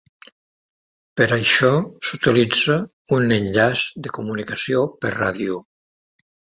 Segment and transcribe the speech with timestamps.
[1.21, 1.69] Per a això
[2.09, 2.79] s'utilitza
[3.21, 5.65] un enllaç de comunicació per ràdio.